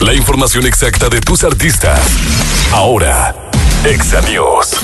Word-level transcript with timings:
La 0.00 0.14
información 0.14 0.66
exacta 0.66 1.10
de 1.10 1.20
tus 1.20 1.44
artistas. 1.44 2.00
Ahora, 2.72 3.34
Exa 3.84 4.22
News. 4.22 4.80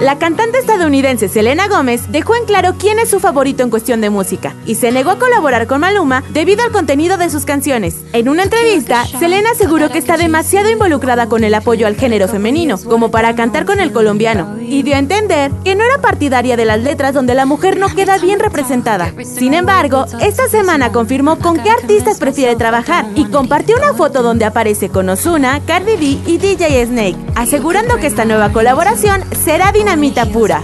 La 0.00 0.18
cantante 0.18 0.58
estadounidense 0.58 1.28
Selena 1.28 1.68
Gómez 1.68 2.10
dejó 2.10 2.34
en 2.34 2.44
claro 2.46 2.74
quién 2.78 2.98
es 2.98 3.08
su 3.08 3.20
favorito 3.20 3.62
en 3.62 3.70
cuestión 3.70 4.00
de 4.00 4.10
música 4.10 4.54
y 4.66 4.74
se 4.74 4.90
negó 4.90 5.10
a 5.10 5.18
colaborar 5.18 5.66
con 5.66 5.80
Maluma 5.80 6.24
debido 6.30 6.64
al 6.64 6.72
contenido 6.72 7.16
de 7.16 7.30
sus 7.30 7.44
canciones. 7.44 8.02
En 8.12 8.28
una 8.28 8.42
entrevista, 8.42 9.06
Selena 9.06 9.52
aseguró 9.52 9.88
que 9.90 9.98
está 9.98 10.16
demasiado 10.16 10.68
involucrada 10.68 11.28
con 11.28 11.44
el 11.44 11.54
apoyo 11.54 11.86
al 11.86 11.96
género 11.96 12.28
femenino 12.28 12.76
como 12.76 13.10
para 13.10 13.34
cantar 13.36 13.64
con 13.64 13.80
el 13.80 13.92
colombiano 13.92 14.58
y 14.66 14.82
dio 14.82 14.96
a 14.96 14.98
entender 14.98 15.50
que 15.64 15.74
no 15.74 15.84
era 15.84 15.98
partidaria 15.98 16.56
de 16.56 16.64
las 16.64 16.80
letras 16.80 17.14
donde 17.14 17.34
la 17.34 17.46
mujer 17.46 17.78
no 17.78 17.88
queda 17.88 18.18
bien 18.18 18.40
representada. 18.40 19.12
Sin 19.22 19.54
embargo, 19.54 20.06
esta 20.20 20.48
semana 20.48 20.92
confirmó 20.92 21.38
con 21.38 21.58
qué 21.58 21.70
artistas 21.70 22.18
prefiere 22.18 22.56
trabajar 22.56 23.06
y 23.14 23.26
compartió 23.26 23.76
una 23.76 23.94
foto 23.94 24.22
donde 24.22 24.44
aparece 24.44 24.88
con 24.88 25.08
Ozuna, 25.08 25.60
Cardi 25.66 25.96
B 25.96 26.30
y 26.30 26.38
DJ 26.38 26.86
Snake, 26.86 27.16
asegurando 27.34 27.96
que 27.96 28.06
esta 28.06 28.24
nueva 28.24 28.50
colaboración 28.50 29.22
será 29.44 29.72
dinamita 29.72 30.26
pura. 30.26 30.62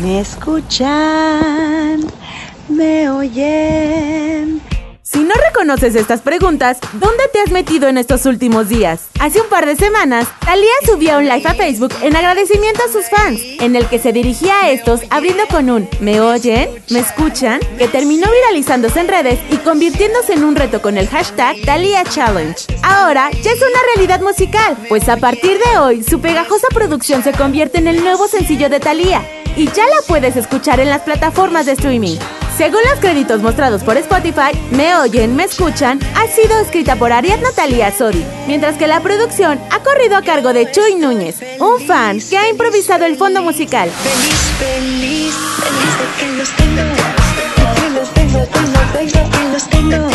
Me 0.00 0.20
escuchan, 0.20 2.00
me 2.68 3.08
oyen. 3.08 4.53
Reconoces 5.54 5.94
estas 5.94 6.20
preguntas, 6.20 6.78
¿dónde 6.94 7.28
te 7.32 7.38
has 7.38 7.52
metido 7.52 7.86
en 7.86 7.96
estos 7.96 8.26
últimos 8.26 8.68
días? 8.68 9.02
Hace 9.20 9.40
un 9.40 9.48
par 9.48 9.66
de 9.66 9.76
semanas, 9.76 10.26
Thalía 10.44 10.72
subió 10.84 11.18
un 11.18 11.28
live 11.28 11.46
a 11.46 11.54
Facebook 11.54 11.92
en 12.02 12.16
agradecimiento 12.16 12.82
a 12.82 12.92
sus 12.92 13.08
fans, 13.08 13.40
en 13.60 13.76
el 13.76 13.86
que 13.86 14.00
se 14.00 14.12
dirigía 14.12 14.52
a 14.62 14.70
estos 14.70 15.02
abriendo 15.10 15.44
con 15.48 15.70
un 15.70 15.88
¿me 16.00 16.20
oyen? 16.20 16.70
¿me 16.90 16.98
escuchan? 16.98 17.60
que 17.78 17.86
terminó 17.86 18.26
viralizándose 18.32 18.98
en 18.98 19.06
redes 19.06 19.38
y 19.48 19.58
convirtiéndose 19.58 20.32
en 20.32 20.42
un 20.42 20.56
reto 20.56 20.82
con 20.82 20.98
el 20.98 21.06
hashtag 21.06 21.54
Thalía 21.64 22.02
Challenge. 22.02 22.56
Ahora 22.82 23.30
ya 23.30 23.52
es 23.52 23.58
una 23.58 23.80
realidad 23.94 24.22
musical, 24.22 24.76
pues 24.88 25.08
a 25.08 25.18
partir 25.18 25.56
de 25.70 25.78
hoy 25.78 26.02
su 26.02 26.20
pegajosa 26.20 26.66
producción 26.74 27.22
se 27.22 27.30
convierte 27.30 27.78
en 27.78 27.86
el 27.86 28.02
nuevo 28.02 28.26
sencillo 28.26 28.68
de 28.68 28.80
Thalía 28.80 29.22
y 29.54 29.66
ya 29.66 29.84
la 29.84 30.02
puedes 30.08 30.34
escuchar 30.34 30.80
en 30.80 30.90
las 30.90 31.02
plataformas 31.02 31.66
de 31.66 31.72
streaming. 31.72 32.18
Según 32.56 32.80
los 32.88 33.00
créditos 33.00 33.42
mostrados 33.42 33.82
por 33.82 33.96
Spotify, 33.96 34.56
Me 34.70 34.94
Oyen, 34.96 35.34
Me 35.34 35.42
Escuchan 35.42 35.98
ha 36.14 36.28
sido 36.28 36.56
escrita 36.60 36.94
por 36.94 37.12
Ariadna 37.12 37.48
Natalia 37.48 37.90
Sodi, 37.90 38.24
mientras 38.46 38.76
que 38.76 38.86
la 38.86 39.00
producción 39.00 39.60
ha 39.72 39.80
corrido 39.80 40.16
a 40.16 40.22
cargo 40.22 40.52
de 40.52 40.70
Chuy 40.70 40.94
Núñez, 40.94 41.40
un 41.58 41.80
fan 41.84 42.20
que 42.20 42.38
ha 42.38 42.48
improvisado 42.48 43.06
el 43.06 43.16
fondo 43.16 43.42
musical. 43.42 43.90
Feliz, 43.90 44.34
feliz, 44.58 45.34
feliz 45.34 45.98
de 45.98 46.06
que 46.20 46.32
los 46.36 46.50
tengo. 46.50 46.82
Que 47.74 47.90
los 47.90 48.14
tengo, 48.14 48.38
tengo, 48.46 48.80
tengo, 48.92 49.30
que 49.30 49.48
los 49.52 49.68
tengo. 49.68 50.08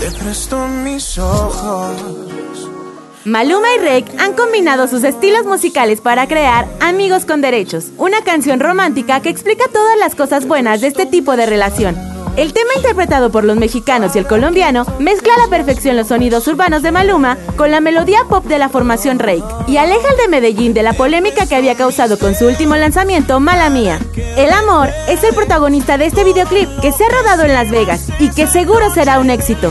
Te 0.00 0.24
presto 0.24 0.68
mis 0.68 1.18
ojos. 1.18 2.81
Maluma 3.24 3.68
y 3.76 3.78
Rake 3.78 4.18
han 4.18 4.32
combinado 4.32 4.88
sus 4.88 5.04
estilos 5.04 5.46
musicales 5.46 6.00
para 6.00 6.26
crear 6.26 6.66
Amigos 6.80 7.24
con 7.24 7.40
Derechos, 7.40 7.86
una 7.96 8.22
canción 8.22 8.58
romántica 8.58 9.20
que 9.20 9.28
explica 9.28 9.64
todas 9.72 9.96
las 9.98 10.16
cosas 10.16 10.46
buenas 10.46 10.80
de 10.80 10.88
este 10.88 11.06
tipo 11.06 11.36
de 11.36 11.46
relación. 11.46 11.96
El 12.36 12.52
tema 12.52 12.70
interpretado 12.74 13.30
por 13.30 13.44
los 13.44 13.56
mexicanos 13.58 14.16
y 14.16 14.18
el 14.18 14.26
colombiano 14.26 14.86
mezcla 14.98 15.34
a 15.34 15.38
la 15.38 15.48
perfección 15.48 15.96
los 15.96 16.08
sonidos 16.08 16.48
urbanos 16.48 16.82
de 16.82 16.90
Maluma 16.90 17.36
con 17.56 17.70
la 17.70 17.80
melodía 17.80 18.24
pop 18.28 18.44
de 18.46 18.58
la 18.58 18.70
formación 18.70 19.18
Rake 19.18 19.44
y 19.68 19.76
aleja 19.76 20.08
al 20.08 20.16
de 20.16 20.28
Medellín 20.28 20.74
de 20.74 20.82
la 20.82 20.94
polémica 20.94 21.46
que 21.46 21.54
había 21.54 21.76
causado 21.76 22.18
con 22.18 22.34
su 22.34 22.46
último 22.46 22.74
lanzamiento, 22.74 23.38
Mala 23.38 23.70
Mía. 23.70 24.00
El 24.36 24.50
amor 24.50 24.88
es 25.08 25.22
el 25.22 25.34
protagonista 25.34 25.96
de 25.96 26.06
este 26.06 26.24
videoclip 26.24 26.68
que 26.80 26.90
se 26.90 27.04
ha 27.04 27.08
rodado 27.08 27.44
en 27.44 27.52
Las 27.52 27.70
Vegas 27.70 28.08
y 28.18 28.30
que 28.30 28.48
seguro 28.48 28.90
será 28.92 29.20
un 29.20 29.30
éxito. 29.30 29.70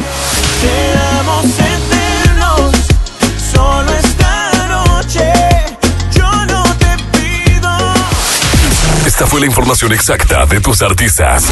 Esta 9.21 9.29
fue 9.29 9.41
la 9.41 9.45
información 9.45 9.93
exacta 9.93 10.47
de 10.47 10.59
tus 10.59 10.81
artistas. 10.81 11.51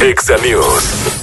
Exa 0.00 0.36
News. 0.38 1.19